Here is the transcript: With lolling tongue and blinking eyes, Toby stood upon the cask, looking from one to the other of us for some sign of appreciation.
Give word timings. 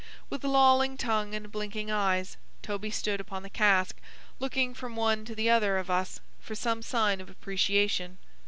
With 0.31 0.43
lolling 0.43 0.97
tongue 0.97 1.35
and 1.35 1.51
blinking 1.51 1.91
eyes, 1.91 2.35
Toby 2.63 2.89
stood 2.89 3.19
upon 3.21 3.43
the 3.43 3.51
cask, 3.51 3.97
looking 4.39 4.73
from 4.73 4.95
one 4.95 5.25
to 5.25 5.35
the 5.35 5.51
other 5.51 5.77
of 5.77 5.91
us 5.91 6.19
for 6.39 6.55
some 6.55 6.81
sign 6.81 7.21
of 7.21 7.29
appreciation. 7.29 8.17